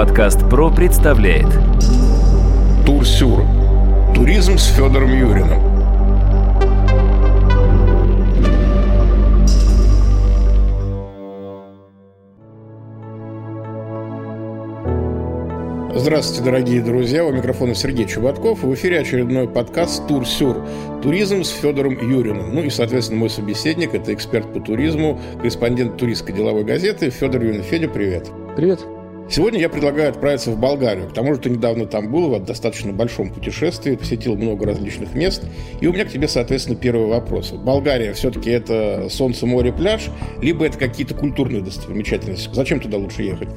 [0.00, 1.44] Подкаст ПРО представляет
[2.86, 3.44] Турсюр.
[4.14, 5.60] Туризм с Федором Юриным.
[15.94, 17.26] Здравствуйте, дорогие друзья.
[17.26, 18.62] У микрофона Сергей Чубатков.
[18.62, 20.64] В эфире очередной подкаст «Турсюр.
[21.02, 22.54] Туризм с Федором Юриным».
[22.54, 27.62] Ну и, соответственно, мой собеседник– это эксперт по туризму, корреспондент туристской деловой газеты Федор Юрин.
[27.62, 28.30] Федя, привет.
[28.56, 28.80] Привет.
[29.30, 31.08] Сегодня я предлагаю отправиться в Болгарию.
[31.08, 35.44] К тому же ты недавно там был, в достаточно большом путешествии, посетил много различных мест.
[35.80, 37.52] И у меня к тебе, соответственно, первый вопрос.
[37.52, 40.08] Болгария все-таки это солнце, море, пляж,
[40.42, 42.50] либо это какие-то культурные достопримечательности?
[42.52, 43.48] Зачем туда лучше ехать?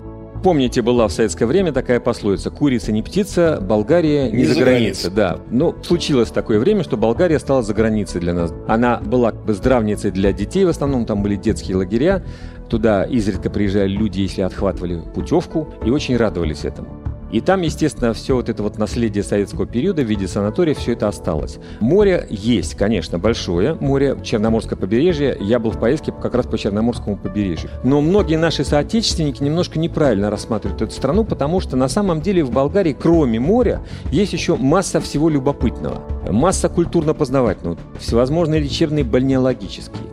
[0.44, 4.60] Помните, была в советское время такая пословица «Курица не птица, Болгария не, не за, за
[4.60, 5.10] границей».
[5.10, 5.40] Да.
[5.50, 8.54] Но случилось такое время, что Болгария стала за границей для нас.
[8.68, 12.26] Она была как бы здравницей для детей, в основном там были детские лагеря.
[12.70, 17.03] Туда изредка приезжали люди, если отхватывали путевку, и очень радовались этому.
[17.34, 21.08] И там, естественно, все вот это вот наследие советского периода в виде санатория, все это
[21.08, 21.58] осталось.
[21.80, 23.74] Море есть, конечно, большое.
[23.74, 25.36] Море, Черноморское побережье.
[25.42, 27.72] Я был в поездке как раз по Черноморскому побережью.
[27.84, 32.52] Но многие наши соотечественники немножко неправильно рассматривают эту страну, потому что на самом деле в
[32.52, 36.04] Болгарии, кроме моря, есть еще масса всего любопытного.
[36.30, 40.13] Масса культурно-познавательного, всевозможные лечебные бальнеологические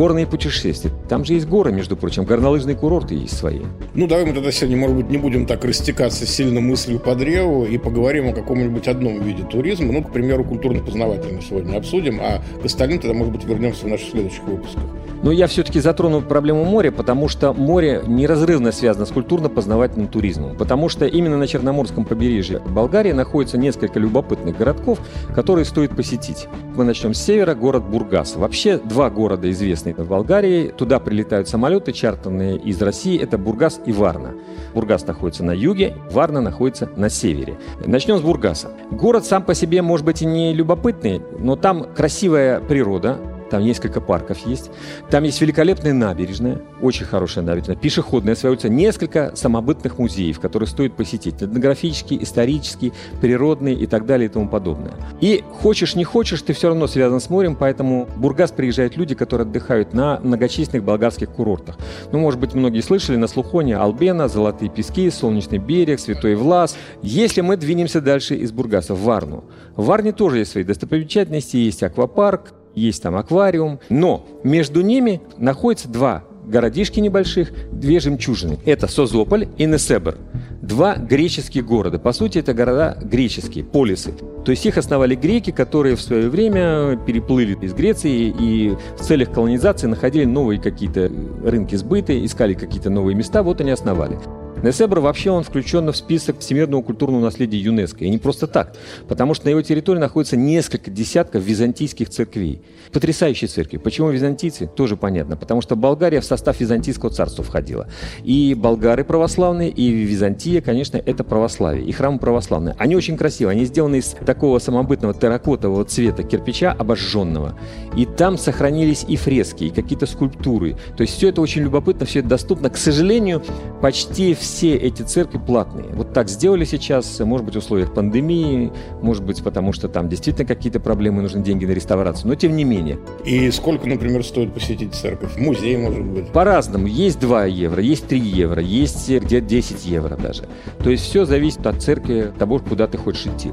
[0.00, 0.90] горные путешествия.
[1.10, 3.60] Там же есть горы, между прочим, горнолыжные курорты есть свои.
[3.92, 7.66] Ну, давай мы тогда сегодня, может быть, не будем так растекаться сильно мыслью по древу
[7.66, 9.92] и поговорим о каком-нибудь одном виде туризма.
[9.92, 14.08] Ну, к примеру, культурно-познавательный сегодня обсудим, а к остальным тогда, может быть, вернемся в наших
[14.08, 14.84] следующих выпусках.
[15.22, 20.56] Но я все-таки затрону проблему моря, потому что море неразрывно связано с культурно-познавательным туризмом.
[20.56, 24.98] Потому что именно на Черноморском побережье Болгарии находится несколько любопытных городков,
[25.34, 26.48] которые стоит посетить.
[26.74, 28.36] Мы начнем с севера, город Бургас.
[28.36, 29.50] Вообще два города
[29.90, 30.68] известные в Болгарии.
[30.68, 33.20] Туда прилетают самолеты чартерные из России.
[33.20, 34.34] Это Бургас и Варна.
[34.74, 37.58] Бургас находится на юге, Варна находится на севере.
[37.84, 38.70] Начнем с Бургаса.
[38.90, 43.18] Город сам по себе может быть и не любопытный, но там красивая природа,
[43.50, 44.70] там несколько парков есть.
[45.10, 50.94] Там есть великолепная набережная, очень хорошая набережная, пешеходная своя улица, несколько самобытных музеев, которые стоит
[50.94, 51.42] посетить.
[51.42, 54.92] Этнографические, исторические, природные и так далее и тому подобное.
[55.20, 59.14] И хочешь не хочешь, ты все равно связан с морем, поэтому в Бургас приезжают люди,
[59.14, 61.76] которые отдыхают на многочисленных болгарских курортах.
[62.12, 66.76] Ну, может быть, многие слышали на Слухоне Албена, Золотые пески, Солнечный берег, Святой Влас.
[67.02, 69.44] Если мы двинемся дальше из Бургаса в Варну.
[69.76, 75.88] В Варне тоже есть свои достопримечательности, есть аквапарк, есть там аквариум, но между ними находятся
[75.88, 78.58] два городишки небольших, две жемчужины.
[78.64, 80.18] Это Созополь и Несебр.
[80.60, 81.98] Два греческих города.
[81.98, 84.12] По сути, это города греческие, полисы.
[84.44, 89.32] То есть их основали греки, которые в свое время переплыли из Греции и в целях
[89.32, 91.10] колонизации находили новые какие-то
[91.44, 94.18] рынки сбыта, искали какие-то новые места, вот они основали.
[94.62, 98.04] Несебр вообще он включен в список всемирного культурного наследия ЮНЕСКО.
[98.04, 98.76] И не просто так,
[99.08, 102.62] потому что на его территории находится несколько десятков византийских церквей.
[102.92, 103.78] Потрясающие церкви.
[103.78, 104.66] Почему византийцы?
[104.66, 105.36] Тоже понятно.
[105.36, 107.88] Потому что Болгария в состав Византийского царства входила.
[108.24, 111.86] И болгары православные, и Византия, конечно, это православие.
[111.86, 112.74] И храмы православные.
[112.78, 113.52] Они очень красивые.
[113.52, 117.58] Они сделаны из такого самобытного терракотового цвета кирпича обожженного.
[117.96, 120.76] И там сохранились и фрески, и какие-то скульптуры.
[120.96, 122.70] То есть все это очень любопытно, все это доступно.
[122.70, 123.42] К сожалению,
[123.80, 125.86] почти все все эти церкви платные.
[125.92, 130.46] Вот так сделали сейчас, может быть, в условиях пандемии, может быть, потому что там действительно
[130.46, 132.98] какие-то проблемы, нужны деньги на реставрацию, но тем не менее.
[133.24, 135.36] И сколько, например, стоит посетить церковь?
[135.36, 136.28] Музей, может быть?
[136.28, 136.86] По-разному.
[136.86, 140.44] Есть 2 евро, есть 3 евро, есть где 10 евро даже.
[140.82, 143.52] То есть все зависит от церкви, того, куда ты хочешь идти.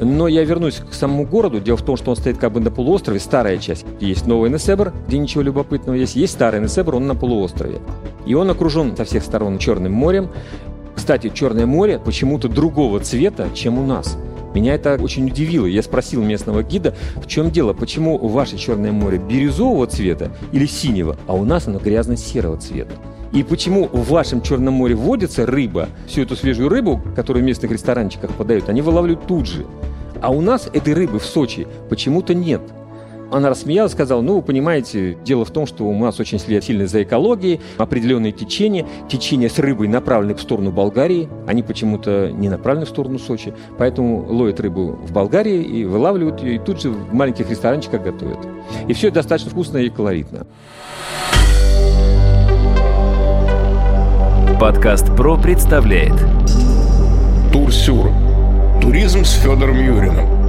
[0.00, 1.60] Но я вернусь к самому городу.
[1.60, 3.86] Дело в том, что он стоит как бы на полуострове, старая часть.
[4.00, 6.16] Есть новый Несебр, где ничего любопытного есть.
[6.16, 7.78] Есть старый Несебр, он на полуострове.
[8.26, 10.28] И он окружен со всех сторон Черным морем.
[10.94, 14.16] Кстати, Черное море почему-то другого цвета, чем у нас.
[14.54, 15.66] Меня это очень удивило.
[15.66, 21.16] Я спросил местного гида, в чем дело, почему ваше Черное море бирюзового цвета или синего,
[21.26, 22.94] а у нас оно грязно-серого цвета.
[23.34, 27.72] И почему в вашем Черном море водится рыба, всю эту свежую рыбу, которую в местных
[27.72, 29.66] ресторанчиках подают, они вылавливают тут же.
[30.22, 32.62] А у нас этой рыбы в Сочи почему-то нет.
[33.34, 37.02] Она рассмеялась, сказала, ну, вы понимаете, дело в том, что у нас очень сильно за
[37.02, 42.90] экологией, определенные течения, течения с рыбой направлены в сторону Болгарии, они почему-то не направлены в
[42.90, 47.50] сторону Сочи, поэтому ловят рыбу в Болгарии и вылавливают ее, и тут же в маленьких
[47.50, 48.38] ресторанчиках готовят.
[48.86, 50.46] И все это достаточно вкусно и колоритно.
[54.60, 56.14] Подкаст ПРО представляет
[57.52, 58.12] Турсюр.
[58.80, 60.43] Туризм с Федором Юриным.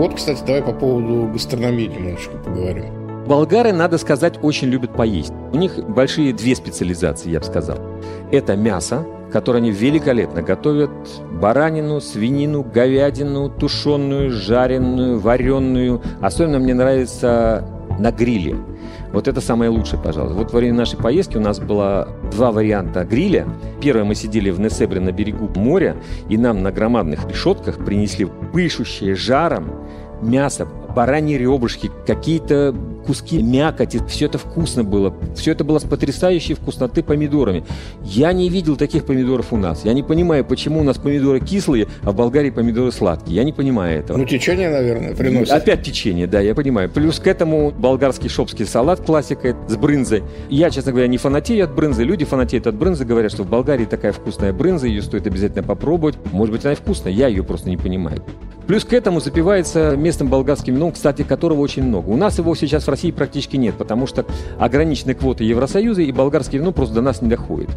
[0.00, 2.86] Вот, кстати, давай по поводу гастрономии немножечко поговорим.
[3.26, 5.34] Болгары, надо сказать, очень любят поесть.
[5.52, 7.76] У них большие две специализации, я бы сказал.
[8.32, 10.90] Это мясо, которое они великолепно готовят.
[11.32, 16.00] Баранину, свинину, говядину, тушеную, жареную, вареную.
[16.22, 17.66] Особенно мне нравится
[17.98, 18.56] на гриле.
[19.12, 20.34] Вот это самое лучшее, пожалуй.
[20.34, 23.46] Вот во время нашей поездки у нас было два варианта гриля.
[23.80, 25.96] Первое, мы сидели в Несебре на берегу моря,
[26.28, 29.72] и нам на громадных решетках принесли пышущее жаром
[30.22, 32.74] мясо, бараньи ребрышки, какие-то
[33.06, 34.00] куски мякоти.
[34.08, 35.14] Все это вкусно было.
[35.34, 37.64] Все это было с потрясающей вкусноты помидорами.
[38.04, 39.84] Я не видел таких помидоров у нас.
[39.84, 43.36] Я не понимаю, почему у нас помидоры кислые, а в Болгарии помидоры сладкие.
[43.36, 44.18] Я не понимаю этого.
[44.18, 45.52] Ну, течение, наверное, приносит.
[45.52, 46.90] Опять течение, да, я понимаю.
[46.90, 50.22] Плюс к этому болгарский шопский салат, классика с брынзой.
[50.48, 52.04] Я, честно говоря, не фанатею от брынзы.
[52.04, 56.16] Люди фанатеют от брынзы, говорят, что в Болгарии такая вкусная брынза, ее стоит обязательно попробовать.
[56.32, 58.22] Может быть, она и вкусная, я ее просто не понимаю.
[58.66, 62.08] Плюс к этому запивается местным болгарским вином, кстати, которого очень много.
[62.08, 64.24] У нас его сейчас в России практически нет, потому что
[64.58, 67.68] ограничены квоты Евросоюза, и болгарское вино просто до нас не доходит.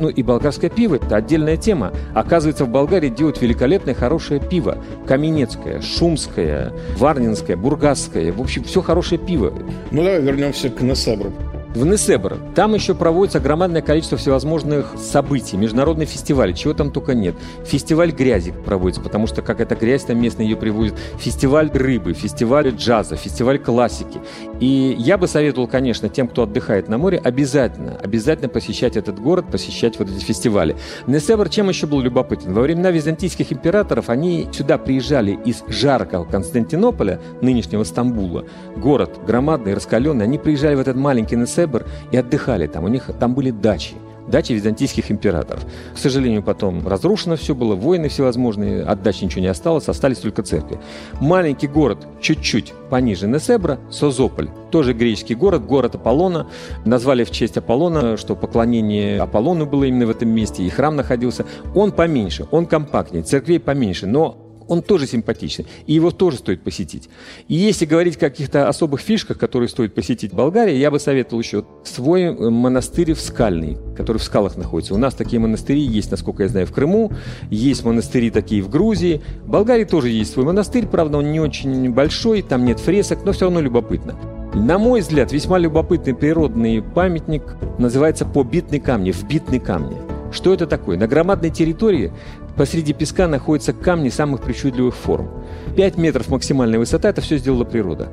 [0.00, 1.92] Ну и болгарское пиво– это отдельная тема.
[2.14, 4.78] Оказывается, в Болгарии делают великолепное, хорошее пиво.
[5.06, 8.32] Каменецкое, шумское, варнинское, бургасское.
[8.32, 9.52] В общем, все хорошее пиво.
[9.92, 11.32] Ну давай вернемся к Несебру
[11.74, 12.38] в Несебр.
[12.54, 17.34] Там еще проводится огромное количество всевозможных событий, международные фестивали, чего там только нет.
[17.64, 20.96] Фестиваль грязи проводится, потому что как эта грязь там местные ее привозят.
[21.18, 24.20] Фестиваль рыбы, фестиваль джаза, фестиваль классики.
[24.60, 29.46] И я бы советовал, конечно, тем, кто отдыхает на море, обязательно, обязательно посещать этот город,
[29.50, 30.76] посещать вот эти фестивали.
[31.06, 32.54] Несебр чем еще был любопытен?
[32.54, 38.44] Во времена византийских императоров они сюда приезжали из жаркого Константинополя, нынешнего Стамбула,
[38.76, 42.84] город громадный, раскаленный, они приезжали в этот маленький Несебр, Себр и отдыхали там.
[42.84, 43.94] У них там были дачи
[44.28, 45.64] дачи византийских императоров.
[45.94, 50.42] К сожалению, потом разрушено все было, войны всевозможные, от дачи ничего не осталось, остались только
[50.42, 50.78] церкви.
[51.18, 56.46] Маленький город, чуть-чуть пониже Несебра, Созополь, тоже греческий город, город Аполлона.
[56.84, 61.46] Назвали в честь Аполлона, что поклонение Аполлону было именно в этом месте, и храм находился.
[61.74, 67.08] Он поменьше, он компактнее, церквей поменьше, но он тоже симпатичный, и его тоже стоит посетить.
[67.48, 71.40] И если говорить о каких-то особых фишках, которые стоит посетить в Болгарии, я бы советовал
[71.40, 74.94] еще свой э, монастырь в Скальный, который в скалах находится.
[74.94, 77.12] У нас такие монастыри есть, насколько я знаю, в Крыму,
[77.50, 79.22] есть монастыри такие в Грузии.
[79.44, 83.32] В Болгарии тоже есть свой монастырь, правда, он не очень большой, там нет фресок, но
[83.32, 84.14] все равно любопытно.
[84.54, 87.42] На мой взгляд, весьма любопытный природный памятник
[87.78, 89.96] называется «Побитный камни», «Вбитный камни».
[90.30, 90.98] Что это такое?
[90.98, 92.12] На громадной территории
[92.58, 95.30] Посреди песка находятся камни самых причудливых форм.
[95.76, 98.08] 5 метров максимальная высота– это все сделала природа.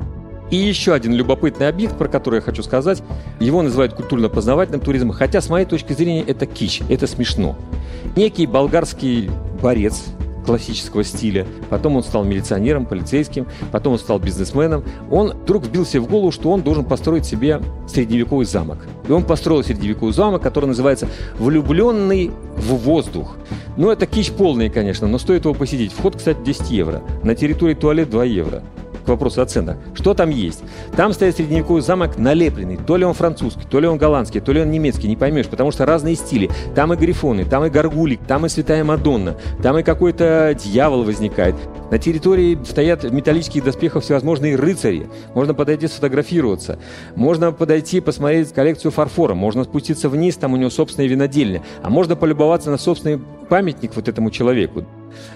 [0.52, 3.02] И еще один любопытный объект, про который я хочу сказать,
[3.40, 7.58] его называют культурно-познавательным туризмом, хотя с моей точки зрения это кич, это смешно.
[8.16, 9.32] Некий болгарский
[9.64, 10.04] борец,
[10.46, 11.46] классического стиля.
[11.70, 14.84] Потом он стал милиционером, полицейским, потом он стал бизнесменом.
[15.12, 18.80] Он вдруг вбил себе в голову, что он должен построить себе средневековый замок.
[19.08, 21.08] И он построил средневековый замок, который называется
[21.40, 23.36] «Влюбленный в воздух».
[23.78, 25.92] Ну, это кич полный, конечно, но стоит его посетить.
[25.92, 27.02] Вход, кстати, 10 евро.
[27.24, 28.64] На территории туалет 2 евро
[29.06, 29.78] к вопросу о ценах.
[29.94, 30.64] Что там есть?
[30.96, 32.78] Там стоит средневековый замок налепленный.
[32.78, 35.72] То ли он французский, то ли он голландский, то ли он немецкий, не поймешь, потому
[35.72, 36.50] что разные стили.
[36.76, 41.56] Там и грифоны, там и горгулик, там и святая Мадонна, там и какой-то дьявол возникает.
[41.92, 45.08] На территории стоят в металлических доспехах всевозможные рыцари.
[45.34, 46.80] Можно подойти сфотографироваться.
[47.16, 49.36] Можно подойти посмотреть коллекцию фарфора.
[49.36, 51.62] Можно спуститься вниз, там у него собственная винодельня.
[51.84, 54.86] А можно полюбоваться на собственный памятник вот этому человеку.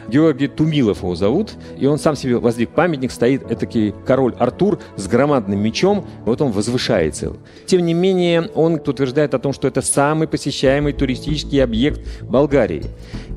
[0.07, 5.07] Георгий Тумилов его зовут, и он сам себе воздвиг памятник, стоит этакий король Артур с
[5.07, 7.33] громадным мечом, вот он возвышается.
[7.65, 12.85] Тем не менее, он утверждает о том, что это самый посещаемый туристический объект Болгарии.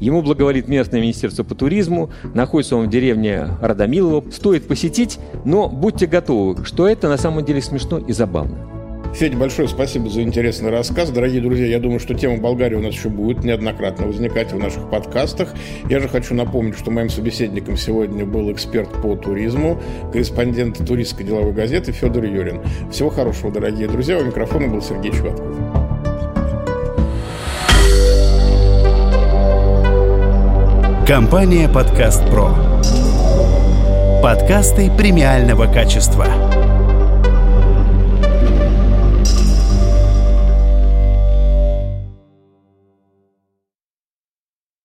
[0.00, 6.06] Ему благоволит местное министерство по туризму, находится он в деревне Радомилово, стоит посетить, но будьте
[6.06, 8.71] готовы, что это на самом деле смешно и забавно.
[9.14, 11.10] Федя, большое спасибо за интересный рассказ.
[11.10, 14.90] Дорогие друзья, я думаю, что тема Болгарии у нас еще будет неоднократно возникать в наших
[14.90, 15.54] подкастах.
[15.88, 19.80] Я же хочу напомнить, что моим собеседником сегодня был эксперт по туризму,
[20.12, 22.62] корреспондент туристской деловой газеты Федор Юрин.
[22.90, 24.18] Всего хорошего, дорогие друзья.
[24.18, 25.46] У микрофона был Сергей Чуватков.
[31.06, 32.54] Компания «Подкаст Про».
[34.22, 36.51] Подкасты премиального качества.